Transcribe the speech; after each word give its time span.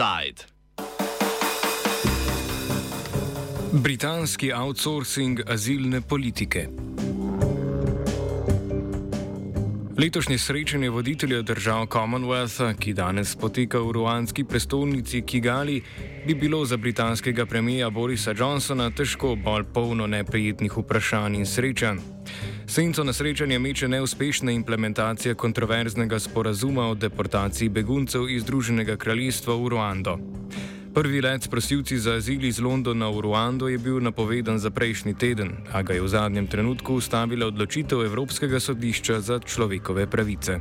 Inside. 0.00 0.44
Britanski 3.72 4.52
outsourcing 4.52 5.40
azilne 5.46 6.00
politike. 6.00 6.68
Letošnje 9.98 10.38
srečanje 10.38 10.90
voditelja 10.90 11.42
držav 11.42 11.86
Commonwealtha, 11.86 12.72
ki 12.80 12.92
danes 12.92 13.36
poteka 13.36 13.78
v 13.78 13.92
ruanski 13.92 14.44
prestolnici 14.44 15.22
Kigali, 15.22 15.82
bi 16.26 16.34
bilo 16.34 16.64
za 16.64 16.76
britanskega 16.76 17.46
premija 17.46 17.90
Borisa 17.90 18.32
Johnsona 18.38 18.90
težko 18.90 19.36
bolj 19.36 19.64
polno 19.74 20.06
neprijetnih 20.06 20.76
vprašanj 20.76 21.36
in 21.36 21.46
srečanj. 21.46 22.19
Senco 22.70 23.04
na 23.04 23.12
srečanje 23.12 23.58
meče 23.58 23.88
neuspešna 23.88 24.52
implementacija 24.52 25.34
kontroverznega 25.34 26.18
sporazuma 26.18 26.84
o 26.86 26.94
deportaciji 26.94 27.68
beguncev 27.68 28.28
iz 28.30 28.42
Združenega 28.42 28.96
kraljestva 28.96 29.56
v 29.56 29.68
Ruando. 29.68 30.18
Prvi 30.94 31.20
let 31.20 31.42
s 31.42 31.48
prosilci 31.48 31.98
za 31.98 32.12
azil 32.12 32.44
iz 32.44 32.60
Londona 32.60 33.08
v 33.08 33.20
Ruando 33.20 33.68
je 33.68 33.78
bil 33.78 33.98
napovedan 34.00 34.58
za 34.58 34.70
prejšnji 34.70 35.14
teden, 35.14 35.50
a 35.72 35.82
ga 35.82 35.94
je 35.94 36.02
v 36.02 36.08
zadnjem 36.08 36.46
trenutku 36.46 36.94
ustavila 36.94 37.46
odločitev 37.46 38.04
Evropskega 38.06 38.60
sodišča 38.60 39.20
za 39.20 39.38
človekove 39.38 40.06
pravice. 40.06 40.60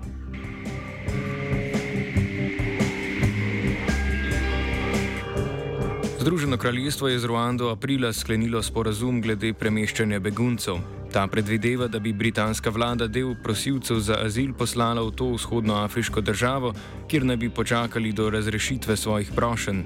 Združeno 6.20 6.58
kraljestvo 6.58 7.08
je 7.08 7.20
z 7.20 7.26
Ruando 7.26 7.70
aprila 7.70 8.14
sklenilo 8.14 8.64
sporazum 8.64 9.22
glede 9.22 9.54
premeščanja 9.54 10.20
beguncev. 10.20 10.99
Ta 11.12 11.28
predvideva, 11.28 11.88
da 11.88 12.00
bi 12.00 12.14
britanska 12.14 12.70
vlada 12.70 13.08
del 13.08 13.36
prosilcev 13.44 14.00
za 14.00 14.20
azil 14.26 14.54
poslala 14.54 15.02
v 15.02 15.12
to 15.12 15.32
vzhodnoafriško 15.34 16.22
državo, 16.22 16.74
kjer 17.08 17.26
naj 17.26 17.38
bi 17.38 17.50
počakali 17.50 18.12
do 18.14 18.30
razrešitve 18.30 18.98
svojih 18.98 19.32
prošenj. 19.36 19.84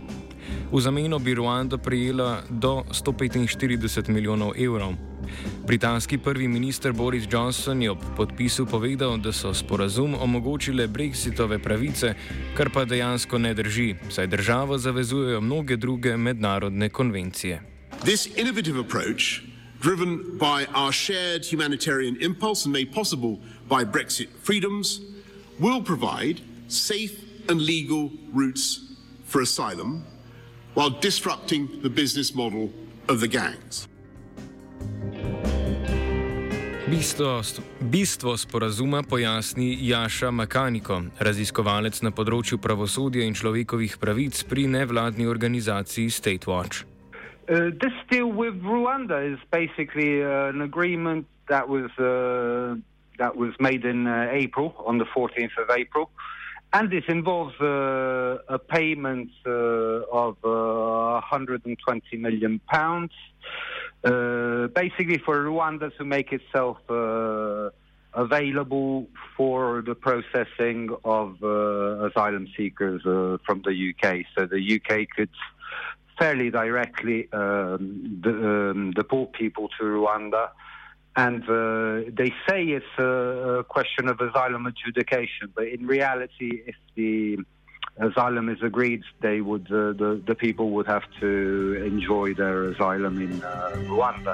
V 0.71 0.81
zameno 0.81 1.19
bi 1.19 1.33
Ruanda 1.33 1.77
prejela 1.77 2.41
do 2.49 2.83
145 2.91 4.09
milijonov 4.09 4.51
evrov. 4.57 4.93
Britanski 5.67 6.17
prvi 6.17 6.47
minister 6.47 6.91
Boris 6.91 7.23
Johnson 7.31 7.81
je 7.81 7.91
ob 7.91 7.97
podpisu 8.17 8.65
povedal, 8.65 9.17
da 9.17 9.31
so 9.31 9.53
sporazum 9.53 10.15
omogočile 10.19 10.87
brexitove 10.87 11.59
pravice, 11.63 12.13
kar 12.57 12.69
pa 12.69 12.85
dejansko 12.85 13.37
ne 13.37 13.53
drži, 13.53 13.95
saj 14.09 14.27
državo 14.27 14.77
zavezujejo 14.77 15.41
mnoge 15.41 15.77
druge 15.77 16.17
mednarodne 16.17 16.89
konvencije. 16.89 17.61
This 18.03 18.27
innovative 18.37 18.79
approach, 18.79 19.52
driven 19.83 20.37
by 20.37 20.65
our 20.73 20.93
shared 20.93 21.43
humanitarian 21.43 22.15
impulse 22.21 22.63
and 22.63 22.71
made 22.71 22.89
possible 22.93 23.37
by 23.67 23.83
Brexit 23.83 24.29
freedoms, 24.39 25.01
will 25.59 25.83
provide 25.83 26.39
safe 26.69 27.19
and 27.49 27.59
legal 27.59 28.09
routes 28.31 28.95
for 29.25 29.41
asylum 29.41 30.05
while 30.73 30.89
disrupting 30.89 31.81
the 31.81 31.89
business 31.89 32.33
model 32.33 32.71
of 33.09 33.19
the 33.19 33.27
gangs. 33.27 33.87
Bistvo, 36.87 37.43
bistvo 37.81 38.37
sporazuma 38.37 39.03
pojasni 39.03 39.77
Jaša 39.81 40.31
Makaniko, 40.31 41.01
raziskovalec 41.19 41.99
na 42.05 42.11
področju 42.15 42.59
pravosodja 42.61 43.25
in 43.25 43.35
človekovih 43.35 43.97
pravic 43.99 44.43
pri 44.47 44.67
nevladni 44.67 45.27
organizaciji 45.27 46.07
State 46.13 46.47
Watch. 46.47 46.92
This 47.81 47.93
deal 48.09 48.27
with 48.27 48.61
Rwanda 48.61 49.33
is 49.33 49.39
basically 49.51 50.23
uh, 50.23 50.49
an 50.49 50.61
agreement 50.61 51.27
that 51.49 51.67
was 51.67 51.91
uh, 51.99 52.75
that 53.19 53.35
was 53.35 53.53
made 53.59 53.85
in 53.85 54.07
uh, 54.07 54.29
April, 54.31 54.73
on 54.85 54.97
the 54.97 55.05
14th 55.05 55.55
of 55.57 55.69
April. 55.69 56.09
Uh, 56.09 56.21
And 56.73 56.89
this 56.89 57.03
involves 57.07 57.53
uh, 57.61 58.37
a 58.49 58.57
payment 58.57 59.29
uh, 59.45 59.51
of 60.11 60.37
uh, 60.43 61.21
120 61.21 62.17
million 62.17 62.59
pounds, 62.67 63.11
uh, 64.03 64.65
basically 64.73 65.19
for 65.19 65.37
Rwanda 65.45 65.95
to 65.97 66.03
make 66.03 66.33
itself 66.33 66.77
uh, 66.89 67.69
available 68.15 69.05
for 69.37 69.83
the 69.85 69.93
processing 69.93 70.89
of 71.05 71.37
uh, 71.43 72.07
asylum 72.07 72.47
seekers 72.57 73.03
from 73.45 73.61
the 73.63 73.93
UK. 73.93 74.25
So 74.35 74.47
the 74.47 74.61
UK 74.77 75.07
could 75.15 75.29
fairly 76.23 76.49
directly 76.61 77.19
um, 77.33 77.79
de- 78.25 78.41
um, 78.51 78.91
deport 79.01 79.27
people 79.33 79.65
to 79.75 79.83
Rwanda 79.83 80.43
and 81.15 81.43
uh, 81.43 82.09
they 82.19 82.31
say 82.47 82.59
it's 82.77 82.95
a, 82.97 83.63
question 83.75 84.07
of 84.11 84.19
asylum 84.19 84.65
adjudication, 84.65 85.45
but 85.55 85.65
in 85.75 85.85
reality, 85.85 86.63
if 86.65 86.75
the 86.95 87.37
asylum 87.99 88.49
is 88.49 88.57
agreed, 88.63 89.03
they 89.21 89.39
would 89.41 89.67
uh, 89.71 89.93
the 90.01 90.09
the 90.29 90.35
people 90.45 90.67
would 90.75 90.87
have 90.87 91.05
to 91.21 91.31
enjoy 91.91 92.33
their 92.33 92.57
asylum 92.71 93.15
in 93.21 93.33
uh, 93.43 93.49
Rwanda, 93.93 94.33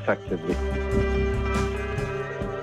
effectively. 0.00 0.56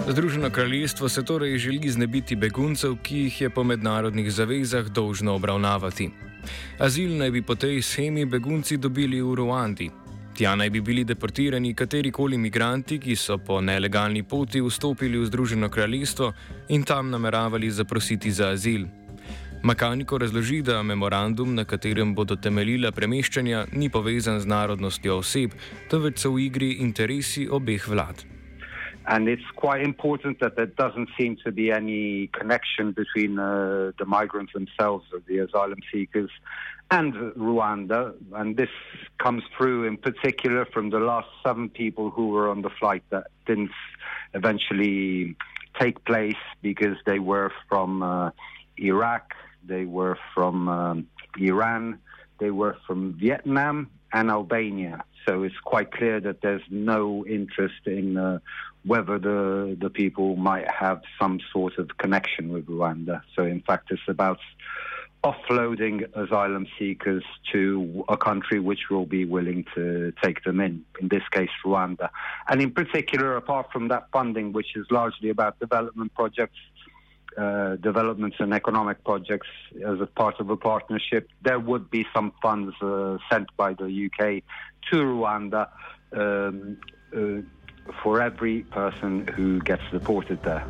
Združeno 0.07 0.49
kraljestvo 0.49 1.09
se 1.09 1.23
torej 1.25 1.57
želi 1.57 1.89
znebiti 1.89 2.35
beguncev, 2.35 2.97
ki 3.03 3.17
jih 3.17 3.41
je 3.41 3.49
po 3.49 3.63
mednarodnih 3.63 4.31
zavezah 4.31 4.85
dolžno 4.89 5.35
obravnavati. 5.35 6.32
Azil 6.79 7.17
naj 7.17 7.31
bi 7.31 7.41
po 7.41 7.55
tej 7.55 7.81
schemi 7.81 8.25
begunci 8.25 8.77
dobili 8.77 9.21
v 9.21 9.35
Ruandi, 9.35 9.91
Tja 10.33 10.55
naj 10.55 10.69
bi 10.69 10.81
bili 10.81 11.03
deportirani 11.05 11.75
katerikoli 11.77 12.35
imigranti, 12.35 12.97
ki 12.99 13.15
so 13.15 13.37
po 13.37 13.59
nelegalni 13.61 14.23
poti 14.23 14.61
vstopili 14.65 15.19
v 15.21 15.27
Združeno 15.29 15.69
kraljestvo 15.69 16.31
in 16.69 16.83
tam 16.83 17.11
nameravali 17.13 17.69
zaprositi 17.71 18.31
za 18.31 18.49
azil. 18.49 18.87
Makaniko 19.63 20.17
razloži, 20.17 20.61
da 20.61 20.81
memorandum, 20.83 21.55
na 21.55 21.65
katerem 21.65 22.15
bodo 22.15 22.35
temeljila 22.35 22.91
premeščanja, 22.91 23.65
ni 23.71 23.89
povezan 23.89 24.39
z 24.39 24.49
narodnostjo 24.49 25.21
oseb, 25.21 25.53
temveč 25.89 26.25
so 26.25 26.33
v 26.33 26.47
igri 26.49 26.71
interesi 26.81 27.45
obeh 27.47 27.87
vlad. 27.87 28.25
And 29.05 29.27
it's 29.27 29.49
quite 29.55 29.81
important 29.81 30.39
that 30.39 30.55
there 30.55 30.65
doesn't 30.65 31.09
seem 31.17 31.37
to 31.43 31.51
be 31.51 31.71
any 31.71 32.27
connection 32.27 32.93
between 32.93 33.37
uh, 33.37 33.91
the 33.99 34.05
migrants 34.05 34.53
themselves 34.53 35.05
the 35.27 35.39
asylum 35.39 35.79
seekers 35.91 36.31
and 36.89 37.13
Rwanda. 37.35 38.13
And 38.33 38.55
this 38.55 38.69
comes 39.17 39.43
through 39.57 39.85
in 39.85 39.97
particular 39.97 40.65
from 40.65 40.89
the 40.89 40.99
last 40.99 41.27
seven 41.45 41.69
people 41.69 42.11
who 42.11 42.29
were 42.29 42.49
on 42.49 42.61
the 42.61 42.69
flight 42.69 43.03
that 43.09 43.27
didn't 43.45 43.71
eventually 44.33 45.35
take 45.79 46.03
place 46.05 46.43
because 46.61 46.97
they 47.05 47.19
were 47.19 47.51
from 47.67 48.03
uh, 48.03 48.29
Iraq, 48.77 49.33
they 49.65 49.85
were 49.85 50.17
from 50.33 50.67
um, 50.69 51.07
Iran, 51.37 51.99
they 52.39 52.51
were 52.51 52.77
from 52.85 53.17
Vietnam 53.19 53.89
and 54.13 54.29
Albania. 54.29 55.03
So 55.27 55.43
it's 55.43 55.59
quite 55.63 55.91
clear 55.91 56.19
that 56.21 56.41
there's 56.41 56.61
no 56.69 57.25
interest 57.25 57.85
in 57.85 58.17
uh, 58.17 58.39
whether 58.85 59.17
the 59.17 59.77
the 59.79 59.89
people 59.89 60.35
might 60.35 60.69
have 60.69 61.01
some 61.19 61.39
sort 61.51 61.77
of 61.77 61.97
connection 61.97 62.51
with 62.51 62.65
Rwanda. 62.67 63.21
So 63.35 63.43
in 63.43 63.61
fact, 63.61 63.91
it's 63.91 64.01
about 64.07 64.39
offloading 65.23 66.03
asylum 66.15 66.67
seekers 66.77 67.23
to 67.53 68.03
a 68.09 68.17
country 68.17 68.59
which 68.59 68.89
will 68.89 69.05
be 69.05 69.23
willing 69.23 69.65
to 69.73 70.13
take 70.21 70.43
them 70.43 70.59
in, 70.59 70.83
in 70.99 71.07
this 71.07 71.23
case, 71.31 71.49
Rwanda. 71.65 72.09
And 72.49 72.61
in 72.61 72.71
particular, 72.71 73.37
apart 73.37 73.71
from 73.71 73.87
that 73.87 74.07
funding, 74.11 74.51
which 74.51 74.75
is 74.75 74.85
largely 74.91 75.29
about 75.29 75.57
development 75.59 76.13
projects, 76.13 76.57
uh, 77.37 77.75
developments 77.77 78.37
and 78.39 78.53
economic 78.53 79.03
projects 79.03 79.47
as 79.85 79.99
a 80.01 80.05
part 80.05 80.39
of 80.39 80.49
a 80.49 80.57
partnership, 80.57 81.29
there 81.43 81.59
would 81.59 81.89
be 81.89 82.05
some 82.15 82.31
funds 82.41 82.73
uh, 82.81 83.17
sent 83.29 83.47
by 83.57 83.73
the 83.73 83.87
UK 84.05 84.43
to 84.89 84.97
Rwanda 84.97 85.69
um, 86.11 86.77
uh, 87.15 87.41
for 88.01 88.21
every 88.21 88.63
person 88.71 89.27
who 89.35 89.59
gets 89.61 89.83
deported 89.91 90.39
there. 90.43 90.65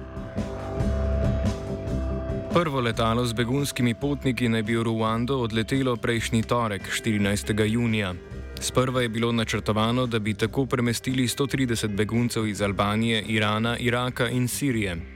Prvo 2.53 2.81
letalo 2.81 3.25
z 3.25 3.33
begunskimi 3.33 3.95
potniki 3.97 4.45
naj 4.49 4.61
bi 4.63 4.75
v 4.77 4.83
Ruando 4.85 5.39
odletelo 5.41 5.95
prejšnji 5.97 6.43
torek, 6.45 6.85
14. 6.85 7.49
junija. 7.65 8.13
Sprva 8.59 9.01
je 9.01 9.09
bilo 9.09 9.31
načrtovano, 9.31 10.05
da 10.05 10.19
bi 10.19 10.33
tako 10.33 10.65
premestili 10.65 11.27
130 11.27 11.95
beguncev 11.97 12.47
iz 12.47 12.61
Albanije, 12.61 13.23
Irana, 13.27 13.77
Iraka 13.77 14.29
in 14.29 14.47
Sirije. 14.47 15.12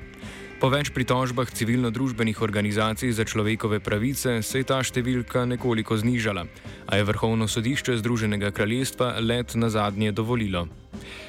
Po 0.57 0.71
več 0.73 0.89
pritožbah 0.89 1.45
civilno-družbenih 1.53 2.39
organizacij 2.41 3.11
za 3.13 3.21
človekove 3.29 3.77
pravice 3.79 4.39
se 4.41 4.57
je 4.57 4.65
ta 4.65 4.79
številka 4.81 5.45
nekoliko 5.45 5.93
znižala, 6.01 6.47
a 6.89 6.97
je 6.97 7.05
Vrhovno 7.05 7.45
sodišče 7.45 7.99
Združenega 8.01 8.49
kraljestva 8.49 9.19
let 9.21 9.53
na 9.53 9.69
zadnje 9.69 10.15
dovolilo. 10.17 10.65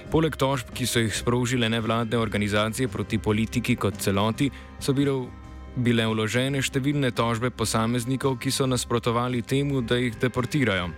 Poleg 0.08 0.32
tožb, 0.40 0.72
ki 0.72 0.88
so 0.88 1.04
jih 1.04 1.12
sprožile 1.12 1.68
nevladne 1.68 2.16
organizacije 2.16 2.88
proti 2.88 3.20
politiki 3.20 3.76
kot 3.76 4.00
celoti, 4.00 4.48
so 4.80 4.96
bile 4.96 5.20
bile 5.76 6.08
vložene 6.08 6.64
številne 6.64 7.12
tožbe 7.12 7.52
posameznikov, 7.52 8.40
ki 8.40 8.50
so 8.50 8.66
nasprotovali 8.66 9.44
temu, 9.44 9.84
da 9.84 10.00
jih 10.00 10.16
deportirajo. 10.16 10.88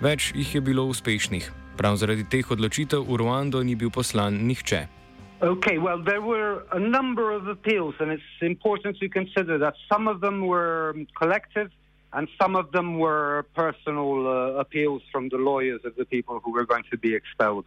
Več 0.00 0.32
jih 0.34 0.56
je 0.56 0.64
bilo 0.64 0.88
uspešnih. 0.88 1.52
Prav 1.76 2.00
zaradi 2.00 2.24
teh 2.24 2.48
odločitev 2.48 3.04
v 3.04 3.20
Ruando 3.20 3.60
ni 3.62 3.76
bil 3.76 3.92
poslan 3.94 4.40
nihče. 4.48 4.97
Okay, 5.40 5.78
well, 5.78 6.02
there 6.02 6.20
were 6.20 6.64
a 6.72 6.80
number 6.80 7.30
of 7.30 7.46
appeals, 7.46 7.94
and 8.00 8.10
it's 8.10 8.22
important 8.40 8.98
to 8.98 9.08
consider 9.08 9.56
that 9.58 9.74
some 9.88 10.08
of 10.08 10.20
them 10.20 10.46
were 10.46 10.96
collective 11.16 11.70
and 12.12 12.26
some 12.40 12.56
of 12.56 12.72
them 12.72 12.98
were 12.98 13.46
personal 13.54 14.26
uh, 14.26 14.32
appeals 14.58 15.02
from 15.12 15.28
the 15.28 15.36
lawyers 15.36 15.80
of 15.84 15.94
the 15.94 16.04
people 16.04 16.40
who 16.44 16.50
were 16.52 16.64
going 16.64 16.82
to 16.90 16.98
be 16.98 17.14
expelled. 17.14 17.66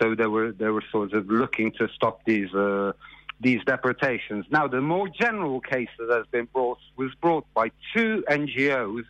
So 0.00 0.14
they 0.14 0.26
were 0.26 0.52
they 0.52 0.68
were 0.68 0.84
sort 0.90 1.12
of 1.14 1.30
looking 1.30 1.72
to 1.72 1.88
stop 1.94 2.24
these 2.26 2.52
uh, 2.54 2.92
these 3.40 3.60
deportations. 3.64 4.44
Now, 4.50 4.66
the 4.66 4.80
more 4.80 5.08
general 5.08 5.60
case 5.60 5.88
that 5.98 6.10
has 6.14 6.26
been 6.30 6.48
brought 6.52 6.80
was 6.96 7.14
brought 7.14 7.46
by 7.54 7.70
two 7.94 8.24
NGOs, 8.28 9.04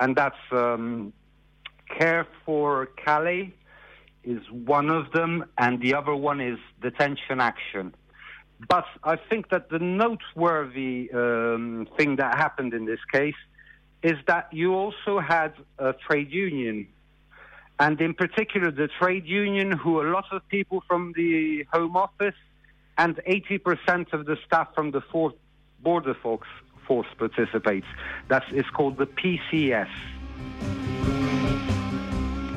and 0.00 0.14
that's 0.16 0.36
um, 0.50 1.12
Care 1.98 2.26
for 2.44 2.86
Calais 3.02 3.54
is 4.24 4.40
one 4.50 4.90
of 4.90 5.10
them, 5.12 5.44
and 5.58 5.80
the 5.80 5.94
other 5.94 6.14
one 6.14 6.40
is 6.40 6.58
Detention 6.80 7.40
Action. 7.40 7.94
But 8.68 8.86
I 9.02 9.16
think 9.16 9.50
that 9.50 9.68
the 9.68 9.78
noteworthy 9.78 11.10
um, 11.12 11.88
thing 11.96 12.16
that 12.16 12.36
happened 12.36 12.72
in 12.72 12.84
this 12.84 13.00
case 13.12 13.34
is 14.02 14.18
that 14.26 14.48
you 14.52 14.74
also 14.74 15.18
had 15.18 15.54
a 15.78 15.92
trade 15.92 16.30
union. 16.30 16.86
And 17.80 18.00
in 18.00 18.14
particular, 18.14 18.70
the 18.70 18.88
trade 19.00 19.26
union, 19.26 19.72
who 19.72 20.00
a 20.00 20.08
lot 20.08 20.26
of 20.30 20.46
people 20.48 20.82
from 20.86 21.12
the 21.16 21.64
Home 21.72 21.96
Office 21.96 22.36
and 22.96 23.16
80% 23.16 24.12
of 24.12 24.26
the 24.26 24.36
staff 24.46 24.68
from 24.74 24.92
the 24.92 25.00
fourth 25.00 25.34
border 25.82 26.14
force, 26.14 26.46
force 26.86 27.08
participates. 27.18 27.86
That 28.28 28.44
is 28.52 28.64
called 28.72 28.98
the 28.98 29.06
PCS. 29.06 29.88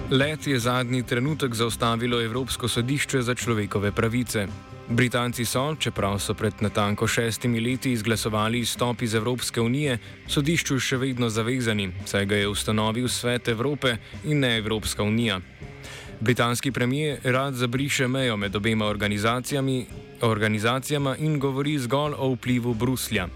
Let 0.09 0.47
je 0.47 0.59
zadnji 0.59 1.03
trenutek 1.03 1.53
zaustavilo 1.53 2.21
Evropsko 2.21 2.67
sodišče 2.67 3.21
za 3.21 3.35
človekove 3.35 3.91
pravice. 3.91 4.47
Britanci 4.89 5.45
so, 5.45 5.75
čeprav 5.75 6.19
so 6.19 6.33
pred 6.33 6.53
natanko 6.61 7.07
šestimi 7.07 7.59
leti 7.59 7.91
izglasovali 7.91 8.59
izstop 8.59 9.01
iz 9.01 9.15
Evropske 9.15 9.61
unije, 9.61 9.97
sodišču 10.27 10.79
še 10.79 10.97
vedno 10.97 11.27
zavezani, 11.29 11.89
saj 12.05 12.25
ga 12.25 12.39
je 12.39 12.47
ustanovil 12.47 13.09
Svet 13.11 13.47
Evrope 13.47 13.97
in 14.23 14.39
ne 14.39 14.57
Evropska 14.57 15.03
unija. 15.03 15.41
Britanski 16.19 16.71
premijer 16.71 17.19
rad 17.23 17.53
zabriše 17.53 18.07
mejo 18.07 18.37
med 18.37 18.55
obema 18.55 18.85
organizacijami, 18.85 19.85
organizacijama 20.21 21.17
in 21.17 21.39
govori 21.39 21.79
zgolj 21.79 22.15
o 22.17 22.31
vplivu 22.31 22.73
Bruslja. 22.73 23.27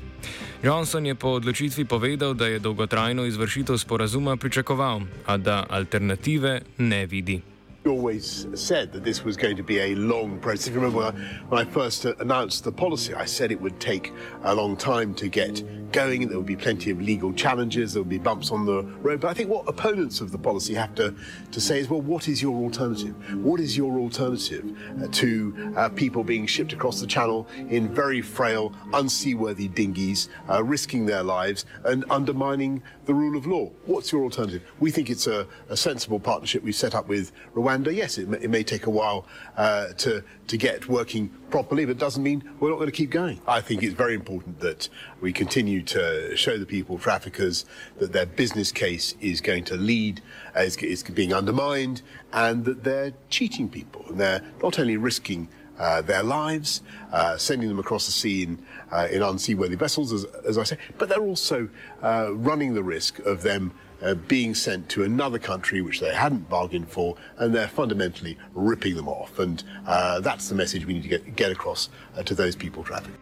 Johnson 0.63 1.05
je 1.05 1.15
po 1.15 1.41
odločitvi 1.41 1.85
povedal, 1.85 2.33
da 2.33 2.45
je 2.45 2.59
dolgotrajno 2.59 3.25
izvršitev 3.25 3.77
sporazuma 3.77 4.37
pričakoval, 4.37 5.01
a 5.25 5.37
da 5.37 5.65
alternative 5.69 6.61
ne 6.77 7.05
vidi. 7.05 7.50
Always 7.87 8.47
said 8.53 8.91
that 8.93 9.03
this 9.03 9.23
was 9.23 9.35
going 9.35 9.55
to 9.57 9.63
be 9.63 9.79
a 9.79 9.95
long 9.95 10.39
process. 10.39 10.67
If 10.67 10.73
you 10.75 10.79
remember 10.79 11.11
when 11.49 11.59
I 11.59 11.69
first 11.69 12.05
announced 12.05 12.63
the 12.63 12.71
policy, 12.71 13.13
I 13.13 13.25
said 13.25 13.51
it 13.51 13.59
would 13.59 13.79
take 13.79 14.13
a 14.43 14.53
long 14.53 14.77
time 14.77 15.15
to 15.15 15.27
get 15.27 15.63
going. 15.91 16.27
There 16.27 16.37
would 16.37 16.45
be 16.45 16.55
plenty 16.55 16.91
of 16.91 17.01
legal 17.01 17.33
challenges. 17.33 17.93
There 17.93 18.01
would 18.01 18.09
be 18.09 18.19
bumps 18.19 18.51
on 18.51 18.65
the 18.65 18.83
road. 18.83 19.21
But 19.21 19.29
I 19.29 19.33
think 19.33 19.49
what 19.49 19.67
opponents 19.67 20.21
of 20.21 20.31
the 20.31 20.37
policy 20.37 20.73
have 20.75 20.93
to, 20.95 21.15
to 21.51 21.61
say 21.61 21.79
is, 21.79 21.89
well, 21.89 22.01
what 22.01 22.27
is 22.27 22.41
your 22.41 22.55
alternative? 22.55 23.15
What 23.43 23.59
is 23.59 23.75
your 23.75 23.99
alternative 23.99 24.77
uh, 25.01 25.07
to 25.07 25.73
uh, 25.75 25.89
people 25.89 26.23
being 26.23 26.45
shipped 26.45 26.73
across 26.73 27.01
the 27.01 27.07
channel 27.07 27.47
in 27.69 27.93
very 27.93 28.21
frail, 28.21 28.73
unseaworthy 28.91 29.73
dinghies, 29.73 30.29
uh, 30.49 30.63
risking 30.63 31.05
their 31.05 31.23
lives 31.23 31.65
and 31.83 32.05
undermining 32.09 32.83
the 33.05 33.13
rule 33.13 33.37
of 33.37 33.47
law? 33.47 33.71
What's 33.85 34.11
your 34.11 34.23
alternative? 34.23 34.61
We 34.79 34.91
think 34.91 35.09
it's 35.09 35.27
a, 35.27 35.47
a 35.69 35.75
sensible 35.75 36.19
partnership 36.19 36.63
we've 36.63 36.75
set 36.75 36.93
up 36.93 37.07
with 37.07 37.31
Rwanda. 37.55 37.70
And 37.71 37.87
yes, 37.87 38.17
it 38.17 38.27
may, 38.27 38.37
it 38.39 38.49
may 38.49 38.63
take 38.63 38.85
a 38.85 38.89
while 38.89 39.25
uh, 39.55 39.93
to, 39.99 40.23
to 40.47 40.57
get 40.57 40.89
working 40.89 41.29
properly, 41.49 41.85
but 41.85 41.91
it 41.91 41.97
doesn't 41.99 42.21
mean 42.21 42.43
we're 42.59 42.69
not 42.69 42.75
going 42.75 42.89
to 42.89 42.95
keep 42.95 43.09
going. 43.09 43.39
I 43.47 43.61
think 43.61 43.81
it's 43.81 43.93
very 43.93 44.13
important 44.13 44.59
that 44.59 44.89
we 45.21 45.31
continue 45.31 45.81
to 45.83 46.35
show 46.35 46.57
the 46.57 46.65
people, 46.65 46.97
traffickers, 46.97 47.65
that 47.99 48.11
their 48.11 48.25
business 48.25 48.73
case 48.73 49.15
is 49.21 49.39
going 49.39 49.63
to 49.65 49.75
lead, 49.75 50.21
uh, 50.55 50.61
is, 50.61 50.75
is 50.77 51.01
being 51.03 51.33
undermined, 51.33 52.01
and 52.33 52.65
that 52.65 52.83
they're 52.83 53.13
cheating 53.29 53.69
people. 53.69 54.05
And 54.09 54.19
they're 54.19 54.43
not 54.61 54.77
only 54.77 54.97
risking 54.97 55.47
uh, 55.79 56.01
their 56.01 56.23
lives, 56.23 56.81
uh, 57.13 57.37
sending 57.37 57.69
them 57.69 57.79
across 57.79 58.05
the 58.05 58.11
sea 58.11 58.43
in, 58.43 58.65
uh, 58.91 59.07
in 59.09 59.21
unseaworthy 59.21 59.77
vessels, 59.77 60.11
as, 60.11 60.25
as, 60.45 60.57
I 60.57 60.63
say, 60.63 60.77
but 60.97 61.09
they're 61.09 61.23
also 61.23 61.69
uh, 62.03 62.33
running 62.33 62.73
the 62.73 62.83
risk 62.83 63.19
of 63.19 63.41
them 63.41 63.73
uh, 64.03 64.15
being 64.27 64.53
sent 64.55 64.89
to 64.89 65.03
another 65.03 65.39
country 65.39 65.81
which 65.81 65.99
they 65.99 66.13
hadn't 66.13 66.49
bargained 66.49 66.89
for, 66.89 67.15
and 67.37 67.53
they're 67.55 67.67
fundamentally 67.67 68.37
ripping 68.53 68.95
them 68.95 69.07
off. 69.07 69.39
And 69.39 69.63
uh, 69.87 70.19
that's 70.19 70.49
the 70.49 70.55
message 70.55 70.85
we 70.85 70.93
need 70.93 71.03
to 71.03 71.09
get, 71.09 71.35
get 71.35 71.51
across 71.51 71.89
uh, 72.17 72.23
to 72.23 72.35
those 72.35 72.55
people 72.55 72.83
trafficked. 72.83 73.17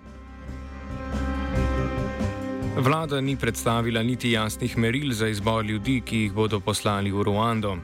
Vlada 2.79 3.21
ni 3.21 3.35
predstavila 3.35 4.03
niti 4.03 4.31
jasnih 4.31 4.77
meril 4.77 5.11
za 5.13 5.27
izbor 5.27 5.65
ljudi, 5.65 6.01
ki 6.05 6.17
jih 6.17 6.33
bodo 6.33 6.59
poslali 6.59 7.11
v 7.11 7.23
Ruando. 7.23 7.77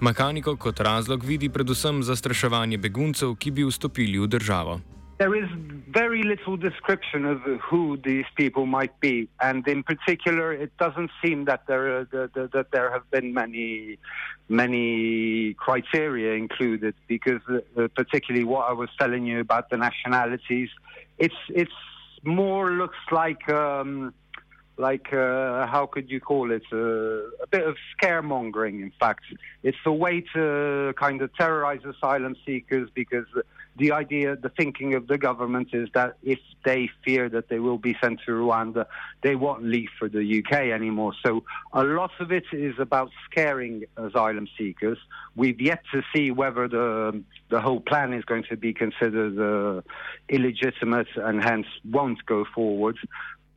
Makaniko 0.00 0.56
kot 0.56 0.80
razlog 0.80 1.24
vidi 1.24 1.48
predvsem 1.48 2.02
zastraševanje 2.02 2.78
beguncev, 2.78 3.32
ki 3.36 3.50
bi 3.50 3.64
vstopili 3.64 4.18
v 4.18 4.26
državo. 4.26 4.80
There 5.18 5.34
is 5.34 5.48
very 5.88 6.22
little 6.22 6.56
description 6.56 7.24
of 7.24 7.40
who 7.60 7.96
these 7.96 8.26
people 8.36 8.66
might 8.66 8.98
be, 9.00 9.28
and 9.40 9.66
in 9.66 9.82
particular, 9.82 10.52
it 10.52 10.76
doesn't 10.78 11.10
seem 11.24 11.46
that 11.46 11.66
there 11.66 12.04
that, 12.04 12.50
that 12.52 12.66
there 12.72 12.90
have 12.90 13.10
been 13.10 13.32
many 13.32 13.98
many 14.48 15.54
criteria 15.54 16.34
included 16.34 16.94
because 17.08 17.40
uh, 17.48 17.88
particularly 17.94 18.44
what 18.44 18.68
I 18.68 18.72
was 18.72 18.90
telling 18.98 19.26
you 19.26 19.40
about 19.40 19.70
the 19.70 19.78
nationalities, 19.78 20.68
it's 21.18 21.34
it's 21.48 21.72
more 22.22 22.72
looks 22.72 22.98
like. 23.10 23.48
Um, 23.48 24.12
like 24.78 25.12
uh, 25.12 25.66
how 25.66 25.88
could 25.90 26.10
you 26.10 26.20
call 26.20 26.50
it? 26.50 26.62
Uh, 26.72 26.76
a 27.42 27.46
bit 27.50 27.66
of 27.66 27.76
scaremongering 27.96 28.82
in 28.82 28.92
fact. 29.00 29.24
It's 29.62 29.78
a 29.86 29.92
way 29.92 30.24
to 30.34 30.92
kind 30.98 31.22
of 31.22 31.34
terrorize 31.34 31.80
asylum 31.84 32.36
seekers 32.44 32.88
because 32.94 33.26
the 33.78 33.92
idea 33.92 34.36
the 34.36 34.50
thinking 34.50 34.94
of 34.94 35.06
the 35.06 35.18
government 35.18 35.68
is 35.72 35.88
that 35.94 36.16
if 36.22 36.38
they 36.64 36.90
fear 37.04 37.28
that 37.28 37.48
they 37.48 37.58
will 37.58 37.78
be 37.78 37.96
sent 38.02 38.20
to 38.26 38.32
Rwanda 38.32 38.86
they 39.22 39.34
won't 39.34 39.64
leave 39.64 39.88
for 39.98 40.08
the 40.08 40.38
UK 40.38 40.52
anymore. 40.72 41.12
So 41.24 41.44
a 41.72 41.82
lot 41.82 42.10
of 42.20 42.30
it 42.30 42.44
is 42.52 42.74
about 42.78 43.10
scaring 43.30 43.84
asylum 43.96 44.46
seekers. 44.58 44.98
We've 45.34 45.60
yet 45.60 45.82
to 45.92 46.02
see 46.14 46.30
whether 46.30 46.68
the 46.68 47.22
the 47.48 47.60
whole 47.60 47.80
plan 47.80 48.12
is 48.12 48.24
going 48.24 48.44
to 48.50 48.56
be 48.56 48.74
considered 48.74 49.38
uh, 49.38 49.80
illegitimate 50.28 51.08
and 51.16 51.42
hence 51.42 51.66
won't 51.84 52.24
go 52.26 52.44
forward 52.54 52.98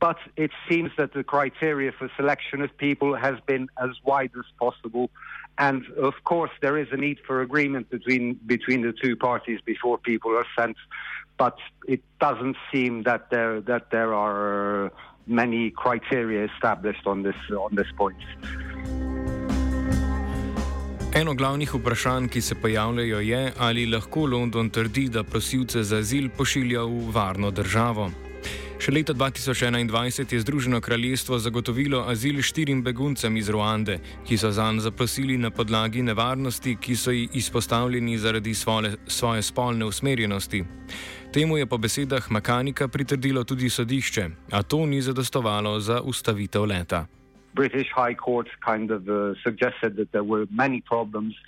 but 0.00 0.16
it 0.36 0.50
seems 0.68 0.90
that 0.96 1.12
the 1.12 1.22
criteria 1.22 1.92
for 1.92 2.10
selection 2.16 2.62
of 2.62 2.76
people 2.78 3.14
has 3.14 3.36
been 3.46 3.68
as 3.78 3.90
wide 4.02 4.32
as 4.38 4.48
possible. 4.58 5.10
And 5.58 5.84
of 5.98 6.14
course, 6.24 6.50
there 6.62 6.78
is 6.78 6.88
a 6.90 6.96
need 6.96 7.18
for 7.26 7.42
agreement 7.42 7.90
between 7.90 8.40
between 8.46 8.80
the 8.80 8.94
two 9.02 9.14
parties 9.14 9.60
before 9.72 9.98
people 9.98 10.32
are 10.40 10.46
sent. 10.58 10.76
But 11.36 11.58
it 11.86 12.02
doesn't 12.18 12.56
seem 12.72 13.02
that 13.02 13.30
there 13.30 13.60
that 13.72 13.90
there 13.90 14.14
are 14.14 14.90
many 15.26 15.70
criteria 15.70 16.48
established 16.52 17.06
on 17.06 17.22
this 17.22 17.40
on 17.50 17.74
this 17.74 17.90
point. 17.96 18.22
Eno 21.14 21.34
glavnih 21.34 21.74
vprašanj, 21.74 22.28
ki 22.28 22.40
se 22.40 22.54
pojavljajo, 22.54 23.20
je, 23.20 23.52
ali 23.58 23.86
lahko 23.86 24.26
London 24.26 24.70
trdi, 24.70 25.08
da 25.08 25.24
prosilce 25.24 25.82
za 25.82 25.96
azil 25.96 26.28
pošilja 26.36 26.82
v 26.82 27.10
varno 27.14 27.50
državo. 27.50 28.10
Še 28.90 28.94
leta 28.94 29.14
2021 29.14 30.32
je 30.34 30.40
Združeno 30.42 30.80
kraljestvo 30.82 31.38
zagotovilo 31.38 32.00
azil 32.10 32.40
štirim 32.42 32.80
beguncem 32.82 33.36
iz 33.38 33.46
Ruande, 33.48 34.00
ki 34.26 34.34
so 34.34 34.50
zanj 34.50 34.80
zaprosili 34.82 35.36
na 35.38 35.52
podlagi 35.54 36.02
nevarnosti, 36.02 36.74
ki 36.74 36.96
so 36.98 37.14
ji 37.14 37.28
izpostavljeni 37.38 38.18
zaradi 38.18 38.54
svoje, 38.54 38.96
svoje 39.06 39.46
spolne 39.46 39.86
usmerjenosti. 39.86 40.64
Temu 41.30 41.58
je 41.58 41.68
po 41.70 41.78
besedah 41.78 42.26
Makanika 42.30 42.88
pritrdilo 42.88 43.44
tudi 43.44 43.70
sodišče, 43.70 44.26
a 44.50 44.62
to 44.62 44.82
ni 44.86 44.98
zadostovalo 45.02 45.78
za 45.80 46.00
ustavitev 46.02 46.66
leta. 46.66 47.06
British 47.54 47.94
High 47.94 48.18
Court 48.18 48.50
kind 48.66 48.90
of 48.90 49.06
uh, 49.06 49.38
suggested 49.46 49.94
that 50.02 50.10
there 50.10 50.26
were 50.26 50.46
many 50.50 50.82
problems 50.82 51.38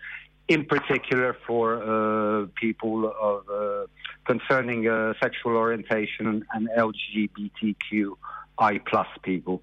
in 0.46 0.62
particular 0.62 1.34
for 1.46 1.82
uh, 1.82 2.46
people 2.54 3.10
of 3.18 3.42
uh, 3.50 3.90
concerning 4.26 4.86
uh, 4.86 5.14
sexual 5.22 5.56
orientation 5.56 6.44
and 6.54 6.68
LGBTQI 6.76 8.72
plus 8.90 9.08
people 9.22 9.60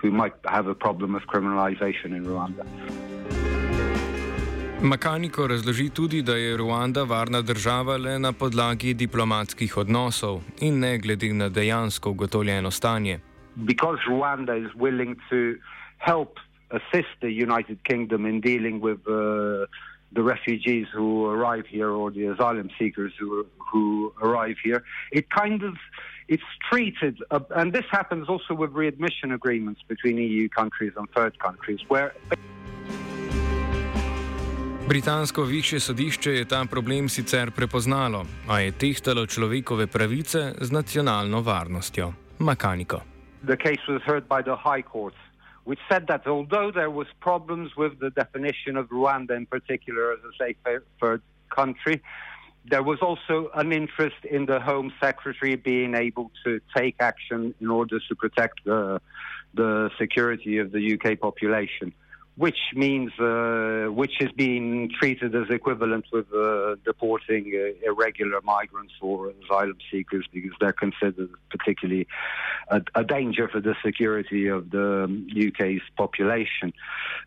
who 0.00 0.10
might 0.10 0.34
have 0.44 0.66
a 0.66 0.74
problem 0.74 1.14
of 1.14 1.22
criminalization 1.26 2.16
in 2.16 2.24
Rwanda. 2.24 2.64
Makaniko 4.82 5.46
razloži 5.46 5.88
tudi, 5.90 6.22
da 6.22 6.36
je 6.36 6.56
Ruanda 6.56 7.02
varna 7.02 7.42
država 7.42 7.96
le 7.96 8.18
na 8.18 8.32
podlagi 8.32 8.94
diplomatskih 8.94 9.76
odnosov 9.76 10.40
in 10.60 10.78
ne 10.78 10.98
glede 10.98 11.32
na 11.32 11.48
dejansko 11.48 12.10
ugotovljeno 12.10 12.70
stanje. 12.70 13.18
Because 13.56 13.98
Rwanda 14.08 14.54
is 14.66 14.70
willing 14.74 15.16
to 15.30 15.58
help 15.98 16.38
assist 16.70 17.12
the 17.20 17.32
United 17.46 17.78
Kingdom 17.82 18.26
in 18.26 18.40
dealing 18.40 18.80
with 18.80 19.00
uh, 19.08 19.66
the 20.12 20.22
refugees 20.22 20.86
who 20.92 21.26
arrive 21.26 21.66
here 21.66 21.90
or 21.90 22.10
the 22.10 22.26
asylum 22.26 22.70
seekers 22.78 23.12
who 23.18 23.46
who 23.70 24.12
arrive 24.22 24.56
here. 24.64 24.82
It 25.12 25.26
kind 25.30 25.62
of 25.62 25.74
it's 26.28 26.50
treated, 26.70 27.14
uh, 27.30 27.40
and 27.56 27.72
this 27.72 27.86
happens 27.90 28.28
also 28.28 28.54
with 28.54 28.70
readmission 28.72 29.32
agreements 29.32 29.80
between 29.88 30.18
EU 30.18 30.48
countries 30.48 30.92
and 30.96 31.06
third 31.16 31.38
countries, 31.38 31.80
where. 31.88 32.10
Britansko 34.88 35.42
više 35.42 35.80
sodišče 35.80 36.30
je 36.30 36.44
ta 36.44 36.64
problem 36.70 37.08
sicer 37.08 37.50
prepoznalo, 37.50 38.26
a 38.48 38.60
je 38.60 38.72
tehtalo 38.72 39.26
človekove 39.26 39.86
pravice 39.86 40.54
z 40.60 40.72
nacionalno 40.72 41.40
varnostjo. 41.40 42.12
Makaniko. 42.38 43.00
The 43.46 43.56
case 43.56 43.82
was 43.88 44.02
heard 44.02 44.24
by 44.28 44.42
the 44.42 44.56
High 44.56 44.82
Court, 44.92 45.14
which 45.68 45.80
said 45.86 46.06
that 46.06 46.26
although 46.26 46.70
there 46.70 46.90
was 46.90 47.06
problems 47.20 47.76
with 47.76 48.00
the 48.00 48.08
definition 48.08 48.78
of 48.78 48.88
Rwanda 48.88 49.36
in 49.36 49.44
particular 49.44 50.12
as 50.14 50.20
a 50.20 50.32
safe 50.42 50.56
third 50.98 51.20
country, 51.54 52.00
there 52.64 52.82
was 52.82 53.00
also 53.02 53.50
an 53.54 53.70
interest 53.70 54.16
in 54.24 54.46
the 54.46 54.60
Home 54.60 54.90
Secretary 54.98 55.56
being 55.56 55.94
able 55.94 56.30
to 56.44 56.58
take 56.74 56.96
action 57.00 57.54
in 57.60 57.68
order 57.68 57.98
to 58.08 58.14
protect 58.14 58.64
the, 58.64 59.02
the 59.52 59.90
security 59.98 60.56
of 60.56 60.72
the 60.72 60.94
UK 60.94 61.20
population, 61.20 61.92
which 62.38 62.58
means 62.72 63.10
uh, 63.18 63.86
which 63.90 64.20
is 64.20 64.30
being 64.30 64.88
treated 65.00 65.34
as 65.34 65.50
equivalent 65.50 66.04
with 66.12 66.32
uh, 66.32 66.76
deporting 66.84 67.52
uh, 67.52 67.90
irregular 67.90 68.40
migrants 68.42 68.94
or 69.00 69.32
asylum 69.42 69.76
seekers 69.90 70.24
because 70.32 70.52
they're 70.60 70.72
considered 70.72 71.30
particularly 71.50 72.06
a, 72.68 72.80
a 72.94 73.02
danger 73.02 73.48
for 73.48 73.60
the 73.60 73.74
security 73.84 74.46
of 74.46 74.70
the 74.70 75.48
UK's 75.48 75.82
population. 75.96 76.72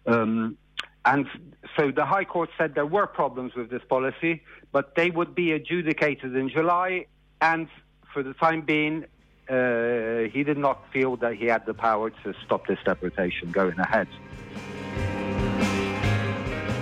Um, 0.07 0.57
and 1.03 1.27
so 1.75 1.91
the 1.91 2.05
High 2.05 2.25
Court 2.25 2.49
said 2.57 2.73
there 2.73 2.85
were 2.85 3.07
problems 3.07 3.53
with 3.53 3.69
this 3.69 3.81
policy, 3.89 4.43
but 4.71 4.95
they 4.95 5.09
would 5.09 5.35
be 5.35 5.51
adjudicated 5.51 6.37
in 6.37 6.47
July. 6.47 7.07
And 7.41 7.67
for 8.13 8.23
the 8.23 8.33
time 8.35 8.61
being, 8.61 9.05
uh, 9.49 10.29
he 10.31 10.43
did 10.45 10.57
not 10.57 10.85
feel 10.93 11.17
that 11.17 11.33
he 11.35 11.47
had 11.47 11.65
the 11.65 11.73
power 11.73 12.11
to 12.23 12.33
stop 12.45 12.67
this 12.67 12.79
deportation 12.85 13.51
going 13.51 13.77
ahead. 13.77 14.07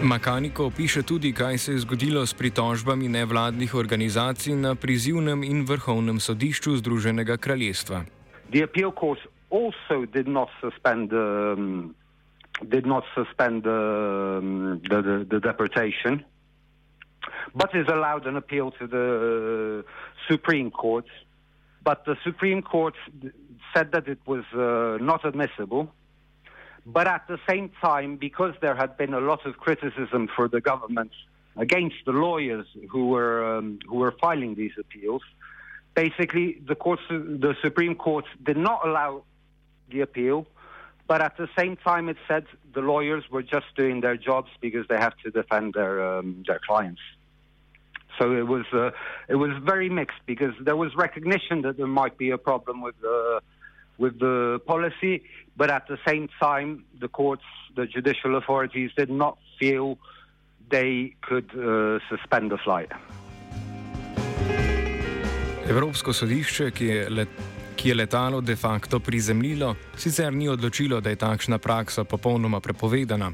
Makaniko 0.04 0.72
piše 0.78 1.04
tudi, 1.04 1.34
kaj 1.34 1.58
se 1.58 1.72
je 1.72 1.80
zgodilo 1.80 2.26
s 2.26 2.34
pritožbami 2.34 3.08
nevladnih 3.08 3.76
organizacij 3.76 4.56
na 4.56 4.76
prizivnem 4.76 5.44
in 5.44 5.66
vrhovnem 5.66 6.20
sodišču 6.20 6.76
Združenega 6.80 7.38
kraljestva. 7.38 8.04
The 8.52 8.64
appeal 8.64 8.92
court 8.92 9.20
also 9.52 10.06
did 10.06 10.28
not 10.28 10.50
suspend 10.62 11.12
um, 11.14 11.96
did 12.62 12.86
not 12.86 13.04
suspend 13.16 13.64
the, 13.64 13.82
the, 14.90 15.02
the, 15.02 15.26
the, 15.30 15.40
deportation, 15.40 16.24
but 17.56 17.76
is 17.76 17.88
allowed 17.88 18.28
an 18.28 18.36
appeal 18.38 18.72
to 18.72 18.88
the 18.88 19.08
uh, 19.84 19.92
Supreme 20.32 20.72
Court. 20.72 21.08
But 21.84 22.06
the 22.06 22.16
Supreme 22.24 22.62
Court 22.62 22.96
said 23.74 23.92
that 23.92 24.08
it 24.08 24.20
was 24.26 24.44
uh, 24.54 25.04
not 25.04 25.26
admissible. 25.26 25.92
But 26.92 27.08
at 27.08 27.28
the 27.28 27.40
same 27.48 27.72
time, 27.82 28.18
because 28.18 28.54
there 28.62 28.76
had 28.76 28.98
been 28.98 29.14
a 29.14 29.20
lot 29.20 29.46
of 29.46 29.58
criticism 29.58 30.28
for 30.36 30.48
the 30.48 30.62
government 30.62 31.12
against 31.56 31.98
the 32.06 32.12
lawyers 32.12 32.68
who 32.90 33.08
were 33.14 33.58
um, 33.58 33.80
who 33.88 33.98
were 34.04 34.16
filing 34.20 34.56
these 34.56 34.76
appeals, 34.80 35.24
basically 35.94 36.48
the 36.68 36.76
courts, 36.76 37.04
the 37.10 37.54
Supreme 37.62 37.96
Court 37.96 38.26
did 38.50 38.58
not 38.58 38.80
allow 38.88 39.24
the 39.92 40.02
appeal 40.02 40.48
but 41.10 41.24
at 41.24 41.38
the 41.38 41.50
same 41.58 41.76
time, 41.76 42.08
it 42.08 42.18
said 42.28 42.46
the 42.76 42.82
lawyers 42.82 43.24
were 43.32 43.42
just 43.42 43.66
doing 43.76 44.02
their 44.02 44.16
jobs 44.16 44.52
because 44.62 44.86
they 44.90 44.98
have 44.98 45.18
to 45.24 45.32
defend 45.32 45.74
their 45.74 45.96
um, 46.08 46.44
their 46.46 46.62
clients. 46.68 47.02
So 48.20 48.32
it 48.38 48.48
was 48.48 48.66
uh, 48.72 48.92
it 49.28 49.38
was 49.46 49.52
very 49.64 49.90
mixed 49.90 50.22
because 50.28 50.54
there 50.62 50.76
was 50.76 50.96
recognition 50.96 51.64
that 51.64 51.78
there 51.78 51.88
might 51.88 52.20
be 52.20 52.30
a 52.30 52.38
problem 52.38 52.84
with 52.84 52.94
the 53.02 53.42
with 54.00 54.20
the 54.20 54.60
policy, 54.66 55.22
but 55.56 55.70
at 55.70 55.88
the 55.88 55.98
same 56.08 56.28
time, 56.40 56.84
the 57.00 57.08
courts, 57.08 57.48
the 57.76 57.86
judicial 57.86 58.36
authorities, 58.38 58.92
did 58.98 59.10
not 59.10 59.38
feel 59.60 59.98
they 60.70 61.16
could 61.28 61.50
uh, 61.56 62.00
suspend 62.10 62.52
the 62.52 62.58
flight. 62.66 62.92
Evropsko 65.70 66.14
sodišče, 66.14 66.72
ki 66.72 66.86
je 66.86 67.10
let 67.10 67.30
ki 67.80 67.90
je 67.90 67.96
letalo 67.96 68.42
de 68.42 68.56
facto 68.56 69.00
prizemljilo, 69.00 69.76
sicer 69.96 70.34
ni 70.34 70.50
odločilo, 70.50 71.00
da 71.02 71.10
je 71.10 71.16
takšna 71.16 71.58
praksa 71.58 72.04
popolnoma 72.04 72.60
prepovedana. 72.60 73.32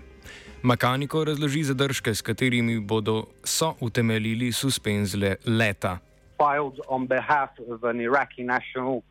Makaniko 0.62 1.24
razloži 1.24 1.64
zadržke, 1.64 2.14
s 2.16 2.22
katerimi 2.22 2.80
bodo 2.80 3.24
so 3.44 3.74
utemeljili 3.82 4.52
suspenzle 4.52 5.36
leta. 5.46 5.98
Filed 6.38 6.80
on 6.88 7.08
behalf 7.08 7.50
of 7.68 7.84
an 7.84 7.98
Iraqi 7.98 8.44
national 8.44 9.02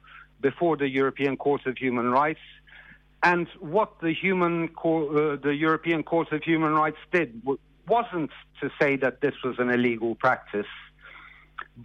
before 0.44 0.76
the 0.76 0.90
European 1.00 1.38
Court 1.38 1.62
of 1.64 1.74
Human 1.78 2.10
Rights. 2.10 2.46
And 3.22 3.46
what 3.60 3.90
the, 4.02 4.12
human 4.12 4.68
uh, 4.84 5.36
the 5.48 5.54
European 5.66 6.02
Court 6.02 6.30
of 6.32 6.42
Human 6.42 6.74
Rights 6.74 7.02
did 7.10 7.30
wasn't 7.96 8.30
to 8.60 8.70
say 8.80 8.96
that 9.04 9.22
this 9.22 9.36
was 9.42 9.56
an 9.58 9.70
illegal 9.70 10.14
practice, 10.26 10.72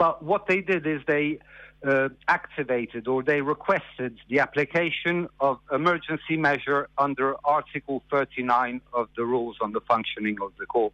but 0.03 0.21
what 0.31 0.47
they 0.47 0.59
did 0.59 0.85
is 0.85 0.99
they 1.07 1.39
uh, 1.87 2.09
activated 2.27 3.07
or 3.07 3.23
they 3.23 3.39
requested 3.55 4.13
the 4.31 4.39
application 4.39 5.29
of 5.39 5.59
emergency 5.71 6.35
measure 6.49 6.89
under 6.97 7.35
Article 7.45 8.03
39 8.11 8.81
of 8.93 9.07
the 9.15 9.23
rules 9.23 9.55
on 9.61 9.71
the 9.71 9.83
functioning 9.91 10.37
of 10.41 10.51
the 10.59 10.65
court. 10.65 10.93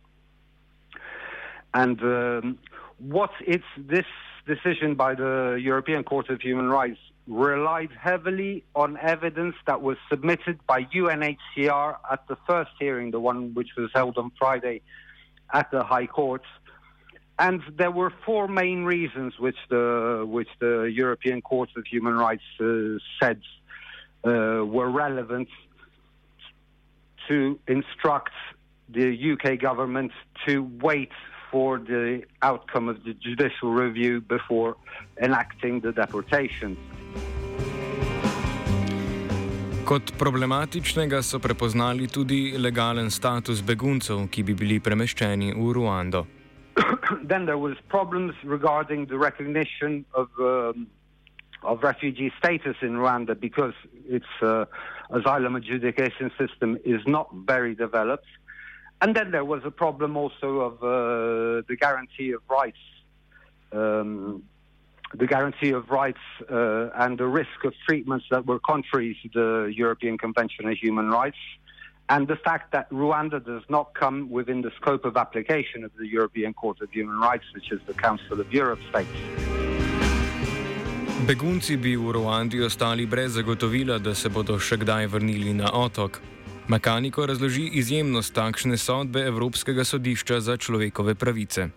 And 1.73 1.99
um, 2.03 2.59
what 2.99 3.31
it's 3.53 3.71
this 3.95 4.09
decision 4.45 4.93
by 4.93 5.15
the 5.15 5.59
European 5.71 6.03
Court 6.03 6.29
of 6.29 6.39
Human 6.41 6.69
Rights 6.69 6.99
relied 7.27 7.89
heavily 7.99 8.63
on 8.75 8.97
evidence 8.97 9.55
that 9.65 9.81
was 9.81 9.97
submitted 10.09 10.59
by 10.67 10.83
UNHCR 10.83 11.97
at 12.11 12.27
the 12.27 12.37
first 12.47 12.71
hearing, 12.79 13.11
the 13.11 13.19
one 13.19 13.53
which 13.53 13.69
was 13.77 13.89
held 13.93 14.17
on 14.17 14.31
Friday 14.37 14.81
at 15.53 15.71
the 15.71 15.83
High 15.83 16.07
Court. 16.07 16.43
And 17.37 17.61
there 17.77 17.91
were 17.91 18.13
four 18.25 18.47
main 18.47 18.83
reasons 18.83 19.33
which 19.39 19.57
the 19.69 20.23
which 20.25 20.47
the 20.59 20.83
European 20.83 21.41
Court 21.41 21.69
of 21.75 21.85
Human 21.85 22.13
Rights 22.13 22.43
uh, 22.61 22.97
said 23.21 23.41
uh, 24.23 24.63
were 24.65 24.89
relevant 24.89 25.49
to 27.27 27.59
instruct 27.67 28.31
the 28.87 29.33
UK 29.33 29.59
government 29.59 30.11
to 30.47 30.63
wait 30.81 31.11
for 31.55 31.79
the 31.79 32.21
outcome 32.41 32.89
of 32.89 32.97
the 33.05 33.13
judicial 33.13 33.69
review 33.71 34.19
before 34.19 34.75
enacting 35.21 35.79
the 35.79 35.91
deportation. 36.01 36.75
Kot 39.85 40.11
problematičnega 40.19 41.21
so 41.23 41.39
prepoznali 41.39 42.07
tudi 42.07 42.57
legalen 42.57 43.07
status 43.11 43.61
beguncev, 43.63 44.27
ki 44.27 44.43
bi 44.43 44.53
bili 44.53 44.79
premeščeni 44.83 45.53
v 45.55 45.71
Ruando. 45.77 46.25
then 47.31 47.45
there 47.45 47.61
was 47.67 47.79
problems 47.87 48.33
regarding 48.43 49.05
the 49.05 49.17
recognition 49.17 50.03
of 50.13 50.27
um, 50.39 50.87
of 51.63 51.83
refugee 51.83 52.31
status 52.37 52.75
in 52.81 52.99
Rwanda 52.99 53.39
because 53.39 53.73
its 54.09 54.31
uh, 54.41 54.65
asylum 55.09 55.55
adjudication 55.55 56.31
system 56.37 56.77
is 56.83 57.01
not 57.07 57.27
very 57.47 57.73
developed. 57.75 58.27
And 59.01 59.15
then 59.15 59.31
there 59.31 59.45
was 59.45 59.61
a 59.65 59.71
problem 59.71 60.17
also 60.17 60.49
of 60.61 60.73
uh, 60.83 60.87
the 61.67 61.75
guarantee 61.79 62.31
of 62.31 62.41
rights, 62.49 62.77
um, 63.71 64.43
the 65.13 65.27
guarantee 65.27 65.71
of 65.71 65.89
rights 65.89 66.25
uh, 66.49 66.89
and 66.95 67.17
the 67.17 67.27
risk 67.27 67.63
of 67.63 67.73
treatments 67.87 68.25
that 68.31 68.45
were 68.45 68.59
contrary 68.59 69.17
to 69.23 69.29
the 69.33 69.73
European 69.73 70.17
Convention 70.17 70.65
on 70.65 70.75
Human 70.75 71.09
Rights 71.09 71.37
and 72.09 72.27
the 72.27 72.35
fact 72.35 72.71
that 72.71 72.89
Rwanda 72.91 73.43
does 73.43 73.63
not 73.69 73.93
come 73.93 74.29
within 74.29 74.61
the 74.61 74.71
scope 74.79 75.05
of 75.05 75.17
application 75.17 75.83
of 75.83 75.91
the 75.97 76.07
European 76.07 76.53
Court 76.53 76.81
of 76.81 76.91
Human 76.91 77.19
Rights, 77.19 77.45
which 77.53 77.71
is 77.71 77.79
the 77.87 77.93
Council 77.93 78.39
of 78.39 78.51
Europe 78.53 78.79
states. 78.89 79.09
Begunci 81.25 81.75
bi 81.77 81.95
v 81.95 82.11
Ruandi 82.13 82.61
ostali 82.61 83.05
brez 83.07 83.33
zagotovila, 83.33 83.97
da 83.99 84.13
se 84.13 84.29
bodo 84.29 84.59
še 84.59 84.77
kdaj 84.77 85.07
vrnili 85.09 85.53
na 85.57 85.71
otok. 85.73 86.21
Makaniko 86.67 87.25
razloži 87.25 87.67
izjemnost 87.77 88.33
takšne 88.33 88.77
sodbe 88.77 89.21
Evropskega 89.21 89.83
sodišča 89.85 90.39
za 90.39 90.57
človekove 90.57 91.13
pravice. 91.15 91.67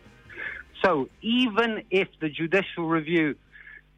So, 0.81 1.09
even 1.21 1.83
if 1.91 2.09
the 2.21 2.31
judicial 2.33 2.89
review 2.89 3.35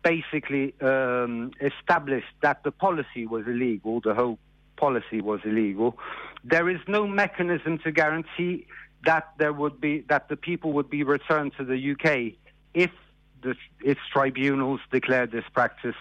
basically 0.02 0.74
um, 0.82 1.52
established 1.60 2.34
that 2.42 2.64
the 2.64 2.72
policy 2.72 3.26
was 3.26 3.46
illegal, 3.46 4.00
the 4.00 4.14
whole 4.14 4.38
policy 4.76 5.20
was 5.20 5.40
illegal. 5.44 5.94
There 6.42 6.68
is 6.68 6.80
no 6.88 7.06
mechanism 7.06 7.78
to 7.84 7.92
guarantee 7.92 8.66
that 9.06 9.24
there 9.38 9.52
would 9.52 9.80
be 9.80 10.04
that 10.08 10.28
the 10.28 10.36
people 10.36 10.72
would 10.72 10.90
be 10.90 11.04
returned 11.04 11.52
to 11.58 11.64
the 11.64 11.78
UK 11.92 12.34
if 12.74 12.90
the, 13.42 13.54
its 13.84 14.00
tribunals 14.12 14.80
declare 14.90 15.26
this 15.26 15.44
practice 15.54 16.00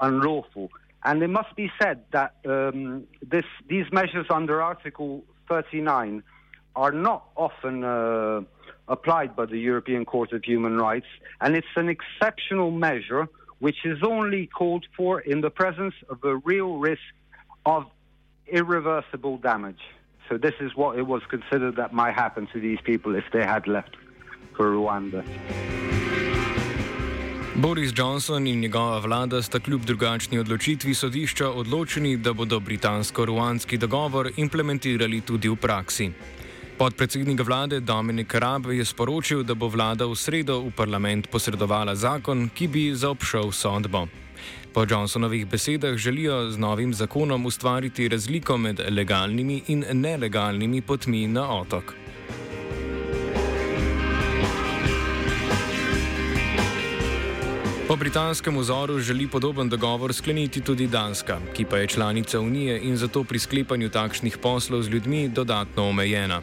unlawful. 0.00 0.70
And 1.06 1.22
it 1.22 1.28
must 1.28 1.54
be 1.54 1.70
said 1.80 2.02
that 2.10 2.34
um, 2.44 3.04
this, 3.24 3.44
these 3.68 3.86
measures 3.92 4.26
under 4.28 4.60
Article 4.60 5.24
39 5.48 6.24
are 6.74 6.90
not 6.90 7.28
often 7.36 7.84
uh, 7.84 8.40
applied 8.88 9.36
by 9.36 9.46
the 9.46 9.56
European 9.56 10.04
Court 10.04 10.32
of 10.32 10.42
Human 10.42 10.76
Rights, 10.78 11.06
and 11.40 11.54
it's 11.54 11.74
an 11.76 11.88
exceptional 11.88 12.72
measure 12.72 13.28
which 13.60 13.84
is 13.84 13.98
only 14.02 14.48
called 14.48 14.84
for 14.96 15.20
in 15.20 15.42
the 15.42 15.48
presence 15.48 15.94
of 16.10 16.22
a 16.24 16.36
real 16.38 16.76
risk 16.76 17.00
of 17.64 17.84
irreversible 18.48 19.38
damage. 19.38 19.80
So 20.28 20.36
this 20.36 20.54
is 20.60 20.74
what 20.74 20.98
it 20.98 21.06
was 21.06 21.22
considered 21.30 21.76
that 21.76 21.92
might 21.92 22.14
happen 22.14 22.48
to 22.52 22.60
these 22.60 22.80
people 22.82 23.14
if 23.14 23.24
they 23.32 23.44
had 23.44 23.68
left 23.68 23.96
for 24.56 24.72
Rwanda. 24.72 25.24
Boris 27.58 27.92
Johnson 27.96 28.46
in 28.46 28.60
njegova 28.60 28.98
vlada 28.98 29.42
sta 29.42 29.60
kljub 29.60 29.84
drugačni 29.84 30.38
odločitvi 30.38 30.94
sodišča 30.94 31.50
odločeni, 31.50 32.16
da 32.16 32.32
bodo 32.32 32.60
britansko-ruanski 32.60 33.76
dogovor 33.76 34.30
implementirali 34.36 35.20
tudi 35.20 35.48
v 35.48 35.56
praksi. 35.56 36.10
Podpredsednik 36.78 37.40
vlade 37.40 37.80
Dominik 37.80 38.34
Rab 38.34 38.66
je 38.66 38.84
sporočil, 38.84 39.42
da 39.42 39.54
bo 39.54 39.68
vlada 39.68 40.04
v 40.06 40.16
sredo 40.16 40.60
v 40.60 40.70
parlament 40.76 41.30
posredovala 41.32 41.94
zakon, 41.94 42.50
ki 42.54 42.68
bi 42.68 42.94
zaobšel 42.94 43.52
sodbo. 43.52 44.06
Po 44.72 44.84
Johnsonovih 44.90 45.46
besedah 45.46 45.96
želijo 45.96 46.50
z 46.50 46.58
novim 46.58 46.94
zakonom 46.94 47.46
ustvariti 47.46 48.08
razliko 48.08 48.58
med 48.58 48.80
legalnimi 48.90 49.62
in 49.68 49.84
nelegalnimi 49.92 50.82
potmi 50.82 51.26
na 51.26 51.48
otok. 51.48 51.94
Po 57.88 57.96
britanskem 57.96 58.58
vzoru 58.58 58.98
želi 58.98 59.26
podoben 59.26 59.68
dogovor 59.68 60.14
skleniti 60.14 60.60
tudi 60.60 60.86
Danska, 60.86 61.38
ki 61.54 61.64
pa 61.64 61.78
je 61.78 61.86
članica 61.86 62.40
Unije 62.40 62.80
in 62.82 62.96
zato 62.96 63.24
pri 63.24 63.38
sklepanju 63.38 63.88
takšnih 63.88 64.38
poslov 64.42 64.82
z 64.82 64.88
ljudmi 64.88 65.28
dodatno 65.28 65.88
omejena. 65.88 66.42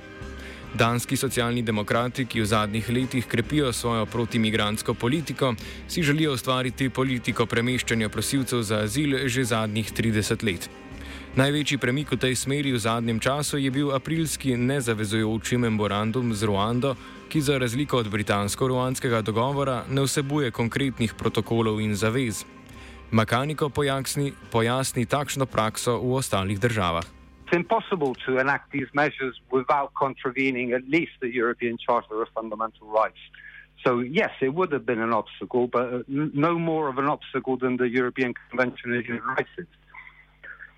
Danski 0.73 1.17
socialni 1.17 1.61
demokrati, 1.61 2.25
ki 2.25 2.41
v 2.41 2.45
zadnjih 2.45 2.89
letih 2.89 3.27
krepijo 3.27 3.73
svojo 3.73 4.05
protimigransko 4.05 4.93
politiko, 4.93 5.53
si 5.87 6.03
želijo 6.03 6.33
ustvariti 6.33 6.89
politiko 6.89 7.45
premeščanja 7.45 8.09
prosilcev 8.09 8.61
za 8.61 8.79
azil 8.79 9.27
že 9.27 9.43
zadnjih 9.43 9.91
30 9.93 10.43
let. 10.43 10.69
Največji 11.35 11.77
premik 11.77 12.11
v 12.11 12.17
tej 12.17 12.35
smeri 12.35 12.71
v 12.71 12.79
zadnjem 12.79 13.19
času 13.19 13.57
je 13.57 13.71
bil 13.71 13.91
aprilski 13.91 14.57
nezavezujoči 14.57 15.57
memorandum 15.57 16.33
z 16.33 16.43
Ruando, 16.43 16.95
ki 17.33 17.41
za 17.41 17.57
razliko 17.57 17.97
od 17.97 18.07
britansko-ruanskega 18.13 19.21
dogovora 19.21 19.83
ne 19.89 20.01
vsebuje 20.01 20.51
konkretnih 20.51 21.13
protokolov 21.17 21.79
in 21.81 21.95
zavez. 21.95 22.45
Makaniko 23.11 23.69
pojasni, 23.69 24.33
pojasni 24.51 25.05
takšno 25.05 25.45
prakso 25.45 25.97
v 25.97 26.13
ostalih 26.13 26.59
državah. 26.59 27.01
It's 27.41 27.55
impossible 27.57 28.13
to 28.25 28.37
enact 28.37 28.69
these 28.69 28.89
measures 28.93 29.35
without 29.49 29.89
contravening 30.03 30.73
at 30.77 30.85
least 30.95 31.13
the 31.25 31.31
European 31.41 31.75
Charter 31.85 32.21
of 32.21 32.29
Fundamental 32.37 32.85
Rights. 33.01 33.21
So, 33.83 33.89
yes, 34.19 34.31
it 34.41 34.53
would 34.53 34.71
have 34.71 34.85
been 34.85 35.01
an 35.01 35.13
obstacle, 35.13 35.65
but 35.67 35.85
uh, 35.93 35.99
no 36.45 36.53
more 36.59 36.85
of 36.87 36.97
an 37.03 37.09
obstacle 37.15 37.57
than 37.57 37.77
the 37.77 37.89
European 37.89 38.33
Convention 38.49 38.93
on 38.93 39.03
Human 39.09 39.25
Rights 39.35 39.53
is. 39.57 39.71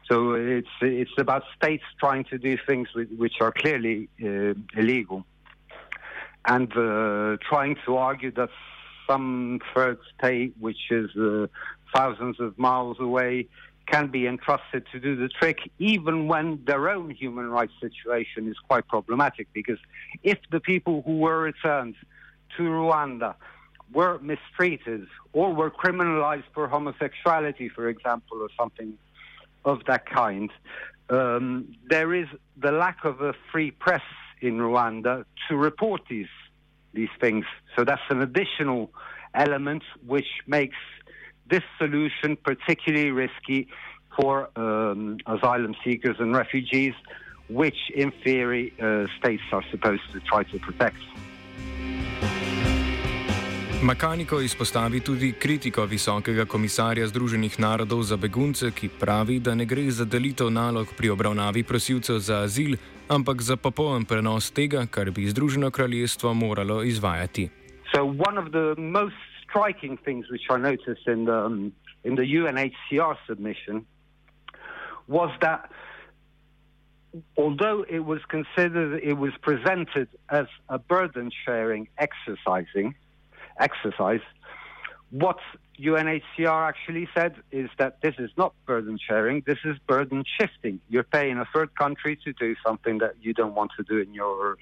So, 0.10 0.16
it's, 0.58 0.76
it's 0.82 1.18
about 1.18 1.44
states 1.58 1.88
trying 2.00 2.24
to 2.32 2.38
do 2.38 2.56
things 2.70 2.88
which 3.24 3.42
are 3.42 3.52
clearly 3.52 4.08
uh, 4.24 4.80
illegal. 4.82 5.26
And 6.48 6.72
uh, 6.72 7.38
trying 7.48 7.76
to 7.86 7.98
argue 7.98 8.32
that 8.32 8.50
some 9.08 9.60
third 9.74 10.00
state, 10.18 10.54
which 10.60 10.92
is 10.92 11.10
uh, 11.16 11.48
thousands 11.94 12.40
of 12.40 12.58
miles 12.58 12.98
away, 13.00 13.48
can 13.88 14.08
be 14.08 14.26
entrusted 14.26 14.86
to 14.92 15.00
do 15.00 15.16
the 15.16 15.28
trick, 15.28 15.60
even 15.78 16.28
when 16.28 16.64
their 16.66 16.90
own 16.90 17.10
human 17.12 17.50
rights 17.50 17.74
situation 17.80 18.48
is 18.48 18.58
quite 18.68 18.88
problematic. 18.88 19.48
Because 19.54 19.78
if 20.24 20.40
the 20.52 20.60
people 20.60 21.04
who 21.06 21.20
were 21.20 21.40
returned 21.40 21.96
to 22.58 22.64
Rwanda 22.64 23.36
were 23.94 24.18
mistreated 24.20 25.08
or 25.34 25.54
were 25.54 25.70
criminalized 25.70 26.46
for 26.54 26.68
homosexuality, 26.68 27.70
for 27.70 27.88
example, 27.88 28.42
or 28.42 28.50
something 28.58 28.98
of 29.66 29.84
that 29.86 30.08
kind, 30.08 30.50
um, 31.10 31.76
there 31.88 32.14
is 32.14 32.28
the 32.58 32.72
lack 32.72 33.06
of 33.06 33.22
a 33.22 33.34
free 33.52 33.70
press 33.70 34.02
in 34.42 34.58
Rwanda 34.58 35.26
to 35.48 35.58
report 35.58 36.02
these 36.10 36.34
these 36.94 37.10
things. 37.20 37.46
So 37.76 37.84
that's 37.84 38.08
an 38.10 38.22
additional 38.22 38.90
element 39.34 39.84
which 40.06 40.32
makes 40.48 40.78
this 41.50 41.64
solution 41.78 42.38
particularly 42.38 43.12
risky 43.12 43.68
for 44.18 44.50
um, 44.56 45.18
asylum 45.28 45.76
seekers 45.84 46.16
and 46.20 46.34
refugees, 46.36 46.94
which 47.50 47.92
in 47.94 48.12
theory 48.24 48.74
uh, 48.82 49.06
states 49.20 49.44
are 49.52 49.64
supposed 49.72 50.04
to 50.14 50.20
try 50.22 50.44
to 50.44 50.58
protect. 50.60 51.04
Makaniko 53.82 54.42
izpostavi 54.42 55.00
tudi 55.00 55.32
kritiko 55.32 55.86
visokega 55.86 56.46
komisarja 56.46 57.08
Združenih 57.08 57.60
narodov 57.60 58.02
za 58.04 58.18
begunce, 58.18 58.72
ki 58.72 58.90
pravi, 58.90 59.40
da 59.40 59.54
ne 59.56 59.66
gre 59.66 59.92
za 59.92 60.06
delitev 60.06 60.50
nalog 60.50 60.88
pri 60.98 61.10
obravnavi 61.10 61.64
prosilcev 61.64 62.18
za 62.20 62.40
azil, 62.48 62.78
ampak 63.10 63.42
za 63.42 63.56
popoln 63.58 64.06
prenos 64.06 64.52
tega, 64.52 64.86
kar 64.90 65.12
bi 65.12 65.30
Združeno 65.30 65.72
kraljestvo 65.72 66.34
moralo 66.34 66.84
izvajati. 66.84 67.50
So 67.94 68.04
one 68.06 68.38
of 68.38 68.52
the 68.52 68.76
most 68.78 69.16
striking 69.44 69.98
things 69.98 70.26
which 70.32 70.50
I 70.50 70.58
noticed 70.58 71.08
in 71.08 71.26
the, 71.26 71.46
um, 71.46 71.72
in 72.04 72.16
the 72.16 72.24
UNHCR 72.24 73.16
submission 73.28 73.86
was 75.08 75.32
that 75.42 75.70
although 77.38 77.86
it 77.88 78.04
was 78.06 78.20
considered, 78.28 79.02
it 79.04 79.14
was 79.14 79.32
presented 79.42 80.08
as 80.30 80.48
a 80.70 80.78
burden 80.80 81.32
sharing 81.46 81.88
exercising, 81.98 82.96
exercise. 83.60 84.26
What 85.16 85.40
UNHCR 85.80 86.68
actually 86.68 87.08
said 87.16 87.36
is 87.50 87.70
that 87.78 88.02
this 88.02 88.16
is 88.20 88.32
not 88.36 88.54
burden 88.66 89.00
sharing, 89.00 89.44
this 89.48 89.60
is 89.64 89.78
burden 89.88 90.26
shifting. 90.38 90.82
You're 90.90 91.06
paying 91.06 91.38
a 91.38 91.46
third 91.54 91.74
country 91.74 92.20
to 92.26 92.34
do 92.34 92.54
something 92.66 92.98
that 92.98 93.14
you 93.22 93.34
don't 93.34 93.56
want 93.56 93.72
to 93.78 93.84
do 93.84 94.00
in 94.00 94.14
your 94.14 94.58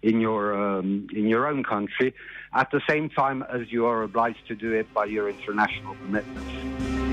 in 0.00 0.22
your 0.22 0.54
um, 0.54 1.06
in 1.14 1.26
your 1.26 1.46
own 1.46 1.62
country, 1.64 2.14
at 2.54 2.70
the 2.70 2.80
same 2.88 3.10
time 3.10 3.42
as 3.42 3.70
you 3.70 3.84
are 3.84 4.02
obliged 4.02 4.48
to 4.48 4.54
do 4.54 4.72
it 4.72 4.90
by 4.94 5.04
your 5.04 5.28
international 5.28 5.94
commitments. 5.96 7.09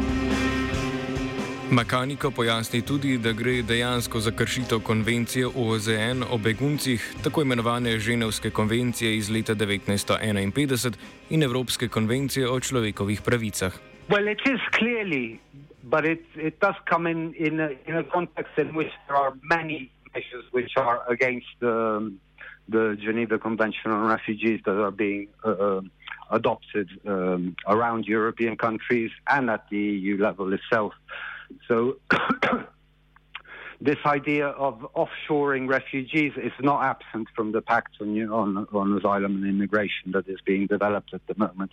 Makaniko 1.71 2.31
pojasni 2.31 2.81
tudi, 2.81 3.17
da 3.17 3.33
gre 3.33 3.61
dejansko 3.61 4.19
za 4.19 4.31
kršitev 4.31 4.79
konvencije 4.79 5.47
OZN 5.47 6.23
o 6.31 6.37
beguncih, 6.37 7.15
tako 7.23 7.41
imenovane 7.41 7.99
Ženevske 7.99 8.49
konvencije 8.49 9.17
iz 9.17 9.29
leta 9.29 9.55
1951 9.55 10.93
in 11.29 11.43
Evropske 11.43 11.87
konvencije 11.87 12.49
o 12.49 12.59
človekovih 12.59 13.21
pravicah. 13.21 13.73
Well, 14.09 14.31
it 14.31 14.39
is 14.45 14.61
clearly, 14.79 15.39
but 15.83 16.05
it, 16.05 16.23
it 16.35 16.59
does 16.61 16.75
come 16.89 17.11
in, 17.11 17.33
in, 17.37 17.59
a, 17.59 17.69
in 17.87 17.95
a 17.97 18.03
context 18.03 18.57
in 18.57 18.67
which 18.67 18.93
there 19.07 19.17
are 19.17 19.33
many 19.43 19.91
measures 20.15 20.45
which 20.53 20.71
are 20.77 20.99
against 21.09 21.51
the, 21.59 22.11
the 22.69 22.95
Geneva 23.05 23.37
Convention 23.37 23.91
on 23.91 24.07
Refugees 24.07 24.61
that 24.65 24.77
are 24.79 24.91
being 24.91 25.27
uh, 25.43 25.49
uh 25.49 25.81
adopted 26.29 26.89
um, 27.07 27.55
around 27.67 28.05
European 28.05 28.57
countries 28.57 29.11
and 29.29 29.49
at 29.49 29.63
the 29.69 29.77
EU 29.77 30.17
level 30.17 30.53
itself. 30.53 30.93
So 31.67 31.97
this 33.79 33.97
idea 34.05 34.47
of 34.47 34.85
offshoring 34.95 35.69
refugees 35.69 36.33
is 36.37 36.51
not 36.59 36.83
absent 36.83 37.27
from 37.35 37.51
the 37.51 37.61
pact 37.61 37.95
on, 38.01 38.17
on, 38.29 38.67
on, 38.73 38.97
asylum 38.97 39.35
and 39.35 39.45
immigration 39.45 40.11
that 40.13 40.27
is 40.27 40.39
being 40.45 40.65
developed 40.65 41.13
at 41.13 41.25
the 41.27 41.35
moment. 41.37 41.71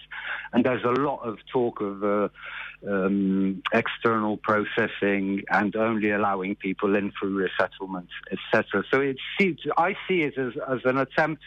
And 0.52 0.64
there's 0.64 0.84
a 0.84 1.00
lot 1.00 1.20
of 1.22 1.38
talk 1.50 1.80
of 1.80 2.04
uh, 2.04 2.28
um, 2.86 3.62
external 3.72 4.36
processing 4.36 5.44
and 5.50 5.74
only 5.76 6.10
allowing 6.10 6.56
people 6.56 6.94
in 6.94 7.10
through 7.18 7.36
resettlement, 7.36 8.08
etc. 8.30 8.84
So 8.92 9.00
it 9.00 9.16
seems, 9.38 9.60
I 9.78 9.96
see 10.06 10.22
it 10.22 10.36
as, 10.36 10.52
as 10.68 10.80
an 10.84 10.98
attempt 10.98 11.42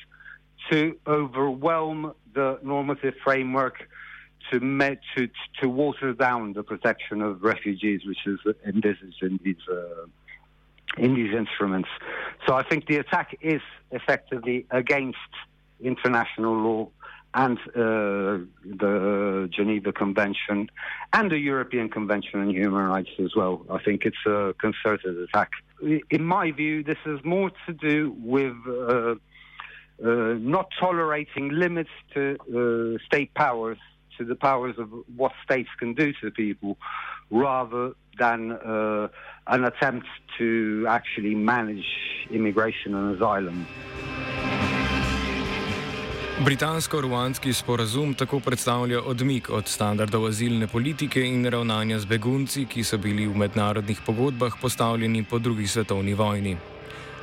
to 0.72 0.98
overwhelm 1.06 2.14
the 2.34 2.60
normative 2.64 3.14
framework 3.24 3.88
to, 4.52 4.60
met, 4.60 5.00
to, 5.16 5.30
to 5.62 5.70
water 5.70 6.14
down 6.14 6.54
the 6.54 6.64
protection 6.64 7.22
of 7.22 7.44
refugees, 7.44 8.02
which 8.06 8.26
is 8.26 8.40
envisaged 8.66 9.22
in 9.22 9.40
these, 9.44 9.56
uh, 9.72 10.06
in 10.98 11.16
these 11.16 11.34
instruments. 11.34 11.90
So 12.46 12.56
I 12.56 12.64
think 12.64 12.88
the 12.88 12.98
attack 12.98 13.38
is 13.42 13.62
effectively 13.92 14.66
against 14.72 15.18
international 15.80 16.56
law 16.56 16.90
and 17.34 17.60
uh, 17.60 18.46
the 18.64 19.50
Geneva 19.52 19.92
Convention 19.92 20.72
and 21.14 21.30
the 21.30 21.38
European 21.38 21.90
Convention 21.90 22.40
on 22.40 22.50
Human 22.50 22.86
Rights 22.86 23.12
as 23.20 23.36
well. 23.36 23.66
I 23.70 23.78
think 23.84 24.06
it's 24.06 24.26
a 24.26 24.56
concerted 24.60 25.18
attack. 25.18 25.52
In 26.10 26.24
my 26.24 26.52
view, 26.52 26.84
this 26.84 26.98
has 27.06 27.24
more 27.24 27.52
to 27.68 27.74
do 27.74 28.16
with 28.18 28.56
uh, 28.68 29.16
uh, 30.04 30.36
not 30.40 30.70
tolerating 30.80 31.50
limits 31.50 31.90
to 32.14 32.38
uh, 32.40 33.06
state 33.06 33.34
powers 33.34 33.78
to 34.18 34.26
the 34.26 34.36
powers 34.36 34.78
of 34.78 34.90
what 35.18 35.32
states 35.44 35.70
can 35.80 35.94
do 35.94 36.14
to 36.22 36.32
people 36.32 36.76
rather 37.32 37.94
than 38.20 38.52
uh, 38.52 39.08
an 39.48 39.66
attempt 39.66 40.08
to 40.38 40.86
actually 40.90 41.36
manage 41.36 41.88
immigration 42.32 42.96
and 42.96 43.16
asylum. 43.16 43.66
Britansko-ruanski 46.46 47.54
sporazum 47.54 48.14
tako 48.14 48.40
predstavlja 48.40 49.02
odmik 49.02 49.50
od 49.50 49.68
standardov 49.68 50.28
azilne 50.28 50.68
politike 50.68 51.22
in 51.26 51.46
ravnanja 51.50 52.00
z 52.00 52.06
begunci, 52.06 52.66
ki 52.66 52.84
so 52.84 52.98
bili 52.98 53.26
v 53.28 53.34
mednarodnih 53.38 54.02
pogodbah 54.06 54.54
postavljeni 54.62 55.24
po 55.24 55.40
drugi 55.40 55.68
svetovni 55.68 56.14
vojni. 56.14 56.58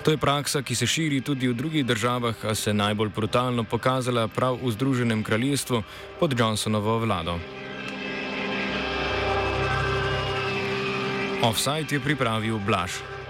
To 0.05 0.13
je 0.13 0.21
praksa, 0.21 0.61
ki 0.63 0.75
se 0.77 0.87
širi 0.87 1.21
tudi 1.25 1.49
v 1.49 1.57
drugih 1.57 1.87
državah, 1.87 2.37
a 2.45 2.55
se 2.55 2.75
najbolj 2.75 3.09
brutalno 3.09 3.65
pokazala 3.65 4.29
prav 4.29 4.59
v 4.61 4.73
Združenem 4.77 5.25
kraljestvu 5.25 5.83
pod 6.21 6.39
Johnsonovo 6.41 6.99
vlado. 6.99 7.39
Offside 11.41 11.97
je 11.97 12.01
pripravil 12.01 12.61
Blaž. 12.61 13.14